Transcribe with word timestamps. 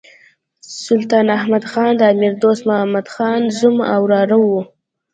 سلطان 0.85 1.27
احمد 1.37 1.63
خان 1.71 1.91
د 1.97 2.01
امیر 2.13 2.33
دوست 2.43 2.63
محمد 2.69 3.07
خان 3.13 3.41
زوم 3.57 3.77
او 3.93 3.99
وراره 4.05 4.37
وو. 4.43 4.61